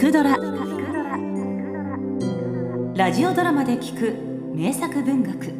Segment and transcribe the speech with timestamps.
[0.00, 0.30] くドラ」
[2.96, 4.14] ラジオドラマで聞く
[4.56, 5.52] 名作文学。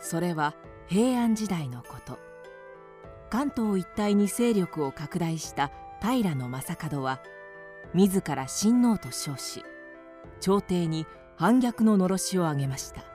[0.00, 0.54] それは
[0.86, 2.18] 平安時代のこと。
[3.28, 5.70] 関東一帯に勢力を拡大した
[6.00, 6.50] 平将門
[7.02, 7.20] は
[7.92, 9.62] 自ら親王と称し
[10.40, 11.04] 朝廷に
[11.36, 13.13] 反逆ののろしを上げました。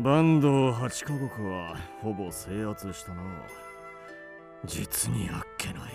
[0.00, 3.22] 坂東八カ国はほぼ制圧したな
[4.64, 5.92] 実にあっけない。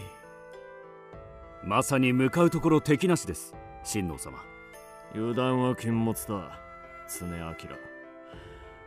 [1.64, 3.56] まさに向かうところ敵なしです。
[3.86, 4.40] 親王様。
[5.16, 6.60] 油断は禁物だ。
[7.08, 7.54] 常明。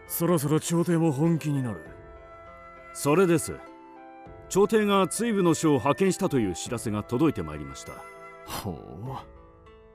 [0.07, 1.81] そろそろ朝廷も本気になる。
[2.93, 3.55] それです。
[4.51, 7.93] 朝廷が追部の書を派遣したという知らせが届いてまいりました。
[8.45, 8.77] ほう。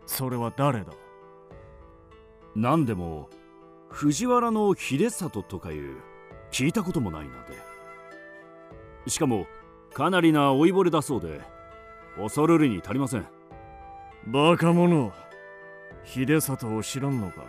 [0.07, 0.93] それは誰だ？
[2.55, 3.29] 何でも
[3.91, 5.97] 藤原の秀里とかいう
[6.51, 7.51] 聞いたこともないので。
[9.07, 9.47] しかも
[9.93, 11.41] かなりな老いぼれだそうで
[12.17, 13.25] 恐るるに足りません。
[14.27, 15.11] バカ者
[16.05, 17.43] 秀里を知らんのか？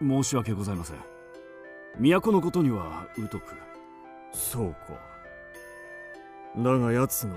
[0.00, 0.96] 申し訳ございません。
[1.98, 3.42] 都のことには疎く。
[4.32, 4.78] そうか。
[6.56, 7.36] だが奴の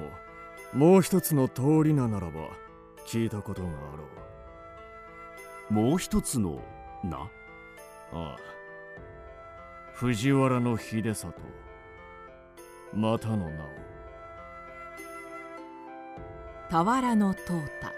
[0.73, 2.49] もう一つの通り名ならば
[3.05, 4.05] 聞いたことがあろ
[5.69, 5.73] う。
[5.73, 6.61] もう一つの
[7.03, 7.29] 名？
[8.13, 8.37] ああ。
[9.93, 11.33] 藤原の秀里。
[12.93, 13.67] またの名を。
[16.69, 17.93] 俵の淘汰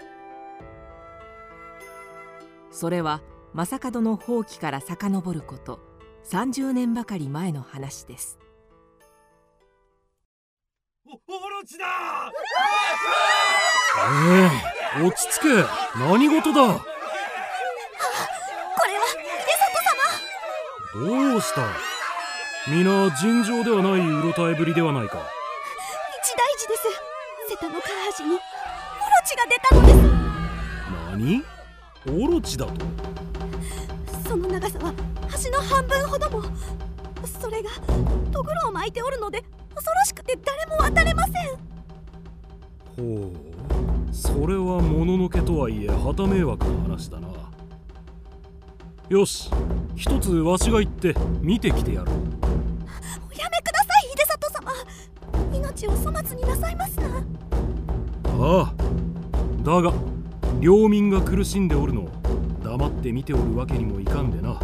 [2.70, 3.20] それは
[3.52, 5.80] 正門の放棄から遡ること。
[6.24, 8.38] 30年ばかり前の話です。
[11.06, 11.84] オロチだ！
[14.96, 15.48] ええー、落ち着け。
[15.98, 16.80] 何事だこ
[18.86, 19.18] れは秀
[19.58, 19.90] 里様
[20.92, 21.68] どうした？
[22.68, 25.18] 皆尋常ではないうろたえぶりではないか。
[26.20, 26.82] 一大事です。
[27.48, 27.86] 瀬田の唐
[28.18, 28.40] 橋にオロ
[29.24, 29.98] チが出たのです。
[31.12, 31.44] 何？
[32.26, 32.74] オロチだと？
[34.28, 34.92] その長さは
[35.44, 36.42] 橋の半分ほども。
[37.40, 37.70] それが
[38.32, 41.34] とぐろを巻いておるので恐ろしくて誰も渡れません。
[42.96, 43.32] ほう。
[44.12, 47.28] それはもののけとはいえ旗迷惑な話だな
[49.10, 49.50] よし。
[49.96, 52.12] 一つわしが行って見てきてやる。
[52.12, 52.14] お
[53.34, 54.72] やめください秀里様。
[55.52, 57.06] 命を粗末になさいますな。
[58.24, 58.74] ああ。
[59.64, 59.92] だが
[60.60, 62.10] 領民が苦しんでおるのを
[62.62, 64.60] 黙って見ておるわけにもいかんでな。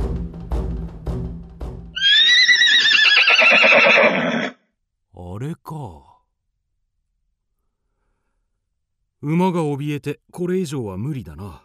[5.16, 6.20] あれか。
[9.22, 11.64] 馬が怯えてこれ以上は無理だな。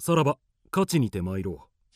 [0.00, 0.38] さらば
[0.72, 1.92] 勝ちにて参ろう。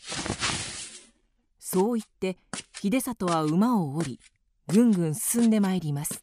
[1.59, 2.37] そう言って
[2.75, 4.21] 秀里は馬を降り
[4.69, 6.23] ぐんぐん進んでまいります。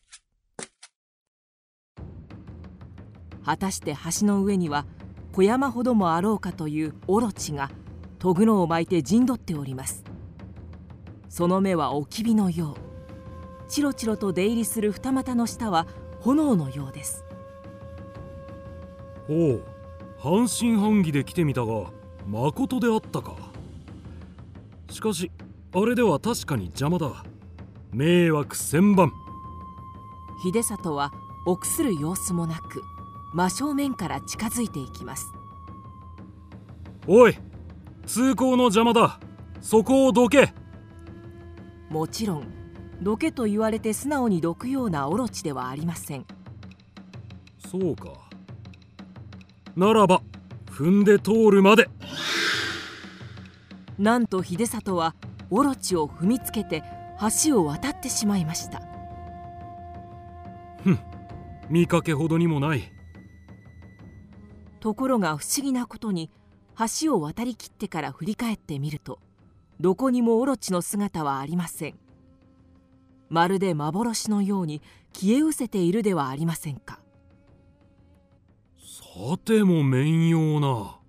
[3.43, 4.85] 果たして橋の上には
[5.33, 7.71] 小山ほどもあろうかというオロチが
[8.19, 10.03] とぐろを巻いて陣取っております。
[11.29, 13.69] その目はおきびのよう。
[13.69, 15.87] チロチロと出入りする二股の下は
[16.19, 17.25] 炎のようです。
[19.27, 19.63] おう
[20.19, 21.91] 半信半疑で来てみたが
[22.27, 23.35] まことであったか。
[24.89, 25.31] しかし
[25.73, 27.23] あれでは確かに邪魔だ。
[27.91, 29.11] 迷惑千番。
[30.43, 31.11] 秀里は
[31.45, 32.81] 臆する様子もなく
[33.33, 35.25] 真正面から近づいていきます。
[37.07, 37.37] おい
[38.05, 39.19] 通行の邪魔だ。
[39.61, 40.53] そこをどけ。
[41.89, 42.43] もちろん
[43.01, 46.25] どけと言われて素直にどくようなオロチではありません。
[47.57, 48.09] そうか。
[49.75, 50.21] ならば
[50.73, 51.87] 踏んで通るまで。
[53.99, 55.15] なんと秀里は
[55.51, 56.83] オロチを踏みつけて
[57.45, 58.81] 橋を渡ってしまいました。
[60.83, 60.99] ふん。
[61.69, 62.91] 見かけほどにもない。
[64.79, 66.31] ところが不思議なことに
[67.01, 69.19] 橋を渡りきってから振り返ってみると
[69.79, 71.99] どこにもオロチの姿はありません。
[73.29, 74.81] まるで幻のように
[75.13, 77.02] 消え失せているではありませんか
[78.95, 79.03] さ
[79.43, 80.99] ても面用な。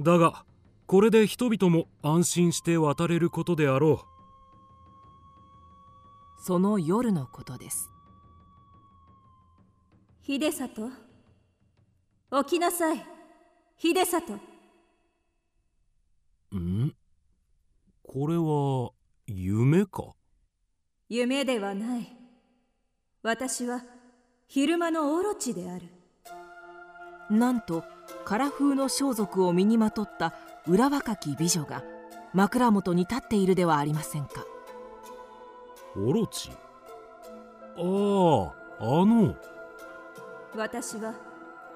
[0.00, 0.44] だが
[0.88, 3.98] これで人々も安心して渡れることであろう。
[6.42, 7.88] その夜のことです。
[10.26, 10.90] 秀里
[12.42, 13.06] 起きなさい。
[13.78, 14.32] 秀里
[16.56, 16.92] ん？
[18.02, 18.90] これは
[19.28, 20.14] 夢か？
[21.08, 22.12] 夢ではない。
[23.22, 23.84] 私は
[24.52, 25.82] 昼間のオロチである。
[27.30, 27.84] なんと
[28.26, 30.34] 唐風の装束を身にまとった
[30.66, 31.84] 裏若き美女が
[32.34, 34.44] 枕元に立っているではありませんか。
[35.94, 36.50] オロチ？
[36.50, 36.54] あ
[37.76, 39.36] ああの。
[40.56, 41.14] 私は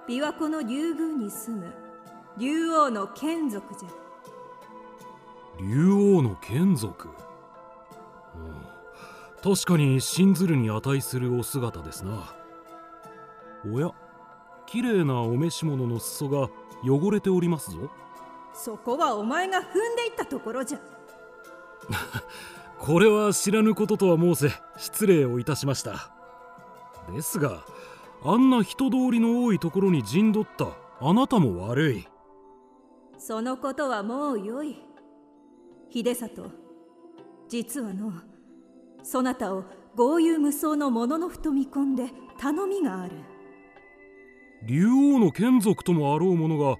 [0.08, 1.72] 琵琶湖の竜宮に住む。
[2.38, 3.88] 竜王の眷属じゃ。
[5.60, 7.08] 竜王の眷属、
[8.34, 12.34] うん、確かに信ずるに値するお姿ですな
[13.72, 13.90] おや
[14.66, 16.48] 綺麗なお召し物の裾が
[16.84, 17.90] 汚れておりますぞ。
[18.52, 19.64] そこはお前が踏ん
[19.96, 20.80] でいったところじゃ。
[22.78, 26.10] これは知らぬこととは申せ失礼をいたしました。
[27.12, 27.64] ですが
[28.22, 30.68] あんな人通りの多いところに陣取った
[31.00, 32.08] あなたも悪い。
[33.18, 34.82] そのことはもうよい。
[35.90, 36.50] 秀里
[37.48, 38.12] 実はの
[39.02, 39.64] そなたを
[39.94, 43.12] 豪遊無双のもののふと見込んで頼みがある
[44.66, 46.76] 竜王の眷属ともあろう者が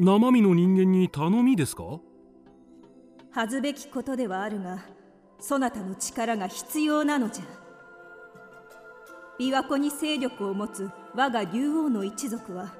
[0.00, 2.00] 生身の人間に頼みですか？
[3.30, 4.80] 恥ずべきことではあるが
[5.38, 7.44] そなたの力が必要なのじゃ。
[9.38, 12.72] 琵琶湖に勢力を持つ我が竜王の一族は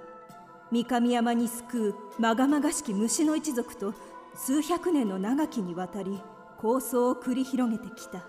[0.73, 3.95] 三上山に救うまがまがしき虫の一族と
[4.35, 6.21] 数百年の長きにわたり
[6.59, 8.25] 構想を繰り広げてきた。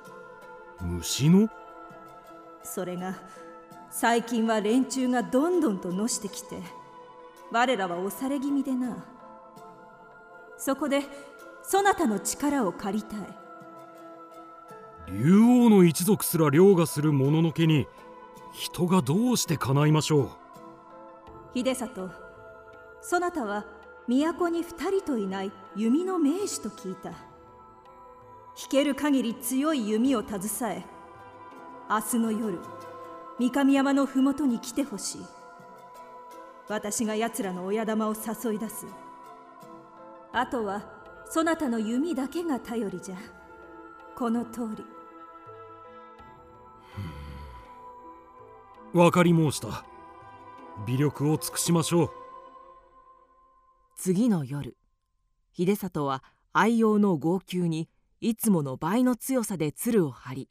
[0.82, 1.50] 虫の？
[2.62, 3.16] それが
[3.98, 6.62] 最近は連中がどんどんとのしてきて
[7.50, 9.06] 我らは押され気味でな。
[10.58, 11.04] そこで
[11.64, 13.20] そなたの力を借りたい。
[15.08, 17.88] 竜王の一族すら凌駕するもののけに
[18.52, 21.58] 人がどうして叶いましょう？
[21.58, 22.12] 秀里
[23.00, 23.66] そなたは
[24.10, 27.12] 都に二人といない弓の名手と聞いた。
[27.12, 27.16] 引
[28.70, 30.84] ける限り強い弓を携え
[31.90, 32.60] 明日の夜
[33.38, 35.22] 三上山の麓に来てほしい。
[36.68, 38.86] 私が奴らの親玉を誘い出す。
[40.32, 40.84] あとは
[41.30, 43.18] そなたの弓だけが頼りじゃ。
[44.16, 44.86] この通り。
[48.94, 49.84] わかり申した。
[50.88, 52.12] 微力を尽くしましょう。
[53.98, 54.78] 次の夜
[55.54, 56.24] 秀里は
[56.54, 57.90] 愛用の号泣に
[58.22, 60.50] いつもの倍の強さで鶴を張り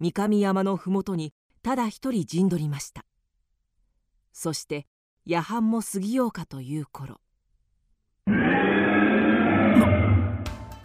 [0.00, 1.32] 三上山の麓に
[1.62, 3.04] ただ一人陣取りました。
[4.32, 4.86] そして
[5.24, 7.20] 夜半も過ぎようかという頃。
[8.26, 8.34] な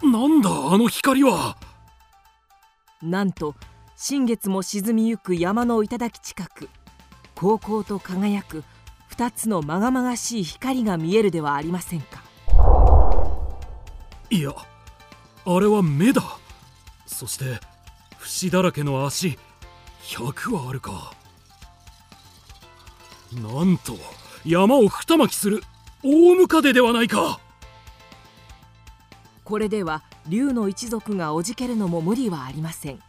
[0.02, 1.56] なんだあの光は。
[3.02, 3.54] なんと
[3.96, 6.68] 新月も沈みゆく山の頂近く
[7.34, 8.62] 高々と輝く
[9.08, 12.22] 二つのまがまがしい光が見えるではありませんか。
[14.30, 14.52] いや
[15.44, 16.22] あれは目だ。
[17.06, 17.58] そして
[18.18, 19.38] 節だらけの足
[20.08, 21.12] 100はあるか。
[23.30, 23.94] なんと
[24.42, 25.62] 山を二巻きする
[26.02, 27.40] 大ムカデではないか。
[29.44, 33.00] これでは竜の一族がおじけるのも無理はありません。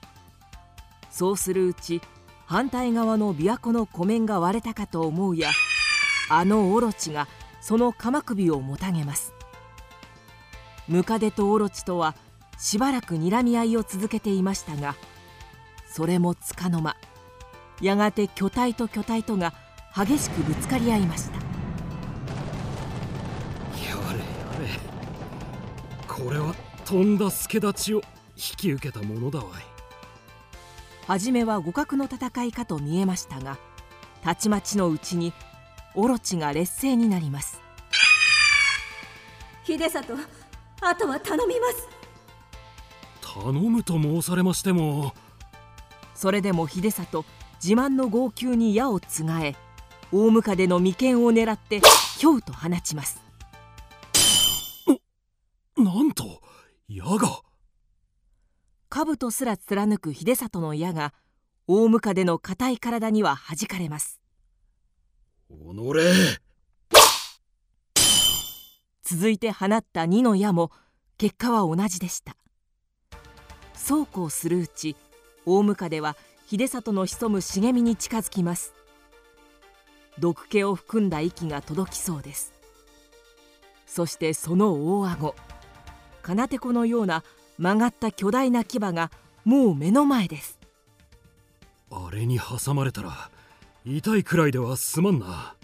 [1.09, 2.01] そうするうち
[2.45, 5.51] 反対側の琵琶湖の湖面が割れたかと思うや
[6.29, 7.29] あのオロチが
[7.61, 9.33] その鎌首をもたげます。
[10.89, 12.13] ムカデとオロチとは
[12.57, 14.95] しばらく睨み合いを続けていましたが
[15.91, 16.95] それもつかの間
[17.81, 19.53] やがて巨体と巨体とが
[19.95, 21.37] 激しくぶつかり合いました。
[21.37, 21.41] や
[24.13, 24.25] れや
[24.59, 24.69] れ
[26.07, 26.53] これは
[26.85, 28.01] とんだ助太刀を
[28.35, 29.63] 引き受けたものだわい。
[31.07, 33.57] 初めは互角の戦いかと見えましたが
[34.21, 35.33] たちまちのうちに
[35.95, 37.59] オロチが劣勢になります。
[39.65, 40.13] 秀里
[40.81, 41.89] あとは頼みます。
[43.21, 45.13] 頼むと申されましても
[46.19, 47.23] それでも秀里
[47.63, 49.55] 自慢の号泣に矢をつがえ
[50.11, 51.79] 大ムカデの眉間を狙って
[52.17, 53.21] ひょうと放ちます。
[55.77, 56.41] なんと
[56.89, 57.39] 矢が。
[58.89, 61.13] 兜すら貫く秀里の矢が
[61.67, 64.19] 大ムカデの硬い体には弾かれます。
[65.49, 66.03] おのれ
[69.03, 70.69] 続いて放った2の矢も
[71.17, 72.35] 結果は同じでした。
[73.73, 74.97] そうこうするうち
[75.49, 76.15] 大ムカデは
[76.47, 78.75] 秀里の潜む茂みに近づきます。
[80.19, 82.53] 毒気を含んだ息が届きそうです。
[83.87, 85.35] そしてその大顎
[86.21, 87.23] 金手子のような
[87.57, 89.09] 曲がった巨大な牙が
[89.43, 90.59] もう目の前です。
[91.89, 93.31] あれに挟まれたら
[93.85, 95.55] 痛いくらいではすまんな。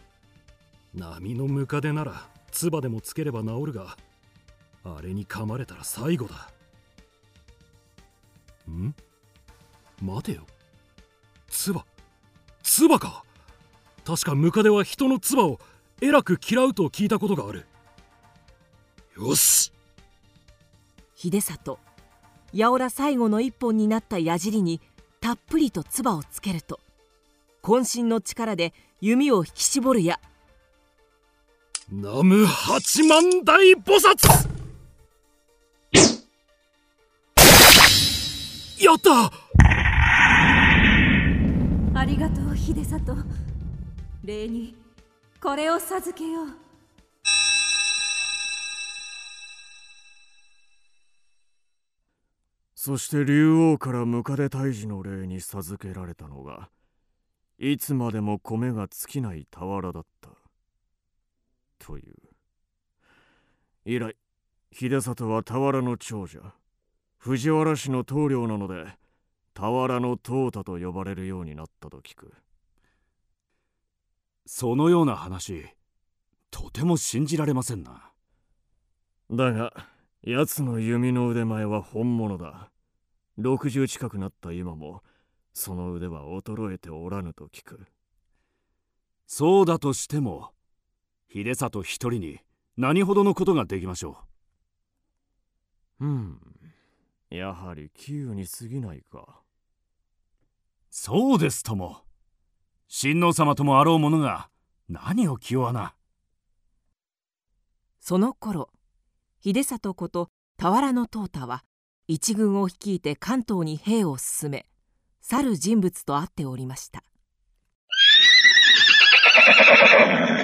[0.96, 3.98] 波のムカデなら唾でもつければ治るが
[4.84, 6.50] あれに噛まれたら最後だ。
[8.68, 8.96] ん？
[10.02, 10.46] 待てよ。
[11.50, 11.82] 唾。
[12.64, 13.24] 唾か。
[14.06, 15.60] 確かムカデは人の唾を
[16.02, 17.66] えらく嫌うと聞いたことがある。
[19.18, 19.72] よし。
[21.16, 21.80] 秀里
[22.54, 24.82] 八百良最後の一本になった矢尻に
[25.22, 26.80] たっぷりと唾をつけると。
[27.64, 30.20] 渾身の力で弓を引き絞るや
[31.90, 34.56] 南無八万大菩薩。
[38.84, 39.32] やった
[42.06, 43.16] ありがとう秀里
[44.24, 44.76] 礼に
[45.42, 46.48] これを授けよう。
[52.76, 56.70] そして竜王からムカデ退治の礼に授けられたのが
[57.58, 60.30] いつまでも米が尽きない俵だった。
[61.80, 62.14] という。
[63.84, 64.16] 以来
[64.72, 66.54] 秀里は俵の長者
[67.18, 68.96] 藤原氏の棟梁なので
[69.56, 72.34] 俵の淘汰と呼ばれるようになったと聞く。
[74.46, 75.66] そのような話
[76.52, 78.12] とても信じられませんな。
[79.32, 79.74] だが
[80.22, 82.70] 奴の弓の腕前は本物だ。
[83.40, 85.02] 60近くなった今も
[85.54, 87.86] その腕は衰えておらぬと聞く。
[89.26, 90.52] そうだとしても
[91.34, 92.40] 秀里一人に
[92.78, 94.18] 何ほどのことができましょ
[96.00, 96.06] う？
[96.06, 96.40] うん。
[97.30, 99.42] やはり杞憂に過ぎないか
[100.98, 101.98] そうですとも。
[102.88, 104.48] 親王様ともあろう者が
[104.88, 105.94] 何を気弱な。
[108.00, 108.70] その頃
[109.44, 111.66] 秀里こと俵の淘汰は
[112.08, 114.68] 一軍を率いて関東に兵を進め
[115.20, 117.04] 去る人物と会っておりました。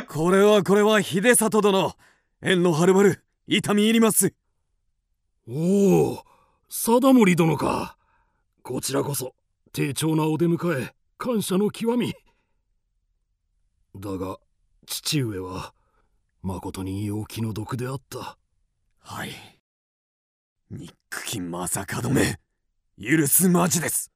[0.10, 1.96] これはこれは秀里殿
[2.41, 4.34] 縁のはるばる痛み入ります。
[5.48, 6.24] おお
[6.67, 7.96] 貞森殿か。
[8.63, 9.34] こちらこそ
[9.73, 12.13] 丁重なお出迎え感謝の極み。
[13.95, 14.37] だが
[14.85, 15.73] 父上は
[16.41, 18.37] まことに陽気の毒であった。
[18.99, 19.29] はい。
[20.69, 20.93] 憎
[21.25, 22.39] き正門め
[22.99, 24.11] 許すまじです。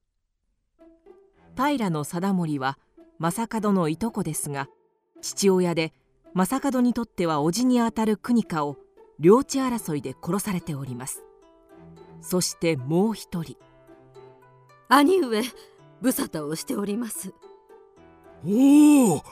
[1.55, 2.77] 平貞盛は
[3.19, 4.67] 正門のいとこですが
[5.21, 5.93] 父親で
[6.33, 8.75] 正門にとっては叔父にあたる国家を
[9.21, 11.23] 領地争いで殺されております。
[12.19, 13.55] そしてもう一人
[14.87, 15.41] 兄上
[16.01, 17.33] 無沙汰をしております。
[18.45, 19.23] おお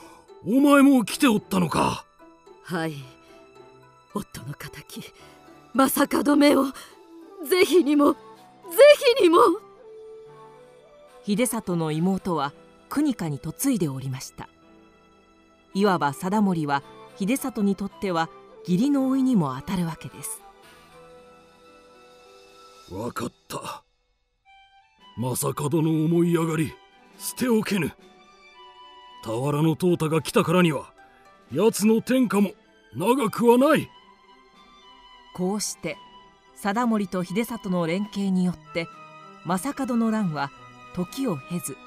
[0.46, 2.06] お前も来ておったのか。
[2.64, 2.96] はい。
[4.14, 5.14] 夫の敵
[5.74, 6.66] 正門めを
[7.48, 8.20] ぜひにもぜ
[9.18, 9.38] ひにも。
[11.26, 12.54] 秀里の妹は
[12.90, 14.50] 国家に嫁いでおりました。
[15.74, 16.84] いわば貞盛は
[17.18, 18.30] 秀里にとっては
[18.68, 20.42] 義理の甥にもあたるわけです。
[22.92, 23.84] わかった
[25.16, 26.74] 正門の思い上がり
[27.18, 27.92] 捨ておけぬ。
[29.24, 30.92] 俵の淘汰が来たからには
[31.52, 32.52] 奴の天下も
[32.96, 33.90] 長くはない。
[35.34, 35.98] こうして
[36.56, 38.88] 貞盛と秀里の連携によって
[39.46, 40.52] 正門の乱は
[40.96, 41.78] 時を経ず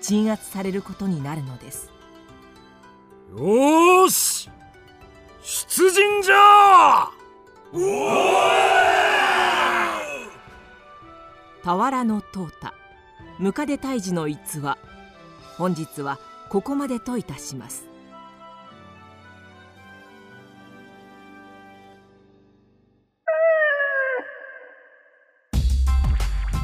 [0.00, 1.90] 鎮圧されることになるのです。
[3.36, 4.50] よし！
[5.42, 7.10] 出陣じゃ
[11.62, 12.72] 俵の淘汰
[13.38, 14.78] ムカデ退治の逸話。
[15.58, 17.86] 本日はここまでといたします。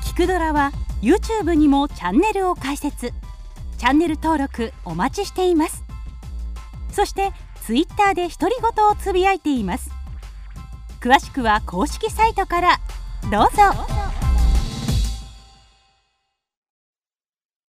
[0.05, 0.73] 聞くドラは
[1.03, 3.12] YouTube にもチャンネルを開設。
[3.76, 5.85] チャンネル登録お待ちしています。
[6.91, 7.33] そして
[7.67, 9.91] Twitter で独り言をつぶやいています。
[11.00, 12.81] 詳しくは公式サイトから。
[13.31, 13.96] どうぞ。